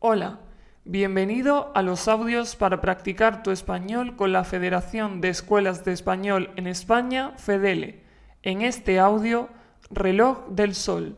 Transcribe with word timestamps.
Hola, 0.00 0.38
bienvenido 0.84 1.72
a 1.74 1.82
los 1.82 2.06
audios 2.06 2.54
para 2.54 2.80
practicar 2.80 3.42
tu 3.42 3.50
español 3.50 4.14
con 4.14 4.30
la 4.30 4.44
Federación 4.44 5.20
de 5.20 5.28
Escuelas 5.28 5.84
de 5.84 5.92
Español 5.92 6.52
en 6.54 6.68
España, 6.68 7.32
FEDELE. 7.36 8.04
En 8.44 8.62
este 8.62 9.00
audio, 9.00 9.48
reloj 9.90 10.50
del 10.50 10.76
sol. 10.76 11.16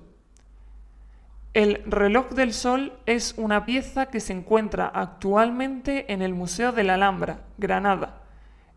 El 1.52 1.82
reloj 1.84 2.30
del 2.30 2.54
sol 2.54 2.94
es 3.04 3.34
una 3.36 3.66
pieza 3.66 4.06
que 4.06 4.18
se 4.18 4.32
encuentra 4.32 4.86
actualmente 4.86 6.10
en 6.10 6.22
el 6.22 6.32
Museo 6.32 6.72
de 6.72 6.84
la 6.84 6.94
Alhambra, 6.94 7.40
Granada. 7.58 8.22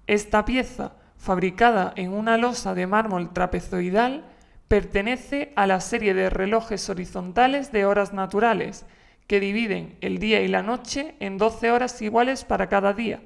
Esta 0.05 0.43
pieza, 0.43 0.97
fabricada 1.15 1.93
en 1.95 2.11
una 2.11 2.35
losa 2.35 2.75
de 2.75 2.87
mármol 2.87 3.31
trapezoidal, 3.31 4.25
pertenece 4.67 5.53
a 5.55 5.65
la 5.65 5.79
serie 5.79 6.13
de 6.13 6.29
relojes 6.29 6.89
horizontales 6.89 7.71
de 7.71 7.85
horas 7.85 8.11
naturales, 8.11 8.85
que 9.27 9.39
dividen 9.39 9.97
el 10.01 10.17
día 10.17 10.41
y 10.41 10.47
la 10.47 10.63
noche 10.63 11.15
en 11.19 11.37
12 11.37 11.71
horas 11.71 12.01
iguales 12.01 12.45
para 12.45 12.69
cada 12.69 12.93
día, 12.93 13.21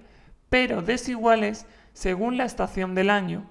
pero 0.50 0.82
desiguales 0.82 1.66
según 1.94 2.38
la 2.38 2.46
estación 2.46 2.96
del 2.96 3.10
año. 3.10 3.46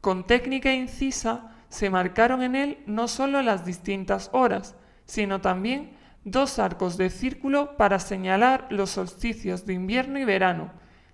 Con 0.00 0.26
técnica 0.26 0.72
incisa 0.74 1.52
se 1.68 1.88
marcaron 1.88 2.42
en 2.42 2.56
él 2.56 2.78
no 2.86 3.08
solo 3.08 3.40
las 3.40 3.64
distintas 3.64 4.30
horas, 4.32 4.74
sino 5.06 5.40
también 5.40 5.92
dos 6.24 6.58
arcos 6.58 6.96
de 6.96 7.10
círculo 7.10 7.76
para 7.76 7.98
señalar 7.98 8.66
los 8.70 8.90
solsticios 8.90 9.64
de 9.66 9.74
invierno 9.74 10.18
y 10.18 10.24
verano, 10.24 10.70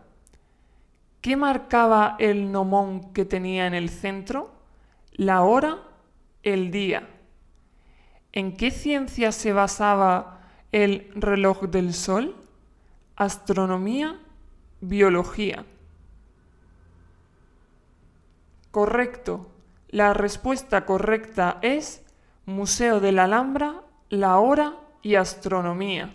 ¿Qué 1.22 1.34
marcaba 1.34 2.14
el 2.19 2.53
nomón 2.53 3.14
que 3.14 3.25
tenía 3.25 3.66
en 3.66 3.72
el 3.72 3.88
centro? 3.88 4.53
La 5.12 5.42
hora, 5.42 5.78
el 6.42 6.70
día. 6.70 7.09
¿En 8.32 8.54
qué 8.59 8.70
ciencia 8.70 9.32
se 9.32 9.54
basaba 9.54 10.42
el 10.72 11.10
reloj 11.14 11.62
del 11.62 11.94
sol? 11.94 12.37
Astronomía, 13.16 14.20
biología. 14.82 15.64
Correcto. 18.70 19.50
La 19.88 20.12
respuesta 20.12 20.84
correcta 20.84 21.58
es 21.62 22.04
Museo 22.44 23.00
de 23.00 23.12
la 23.12 23.25
Alhambra, 23.25 23.86
la 24.09 24.39
hora 24.39 24.75
y 25.03 25.15
astronomía. 25.15 26.15